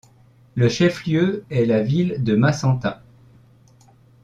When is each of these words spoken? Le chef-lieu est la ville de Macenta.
Le 0.55 0.67
chef-lieu 0.67 1.45
est 1.51 1.65
la 1.65 1.83
ville 1.83 2.23
de 2.23 2.35
Macenta. 2.35 3.03